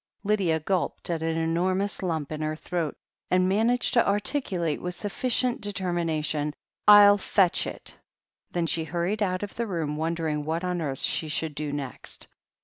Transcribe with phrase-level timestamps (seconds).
[0.23, 2.95] Lydia gulped at an enormous lump in her throat
[3.29, 6.55] and managed to articulate with sufficient determination:
[6.89, 7.93] "ril fetch it/'
[8.49, 12.27] Then she hurried out of the room, wondering what on earth she should do next.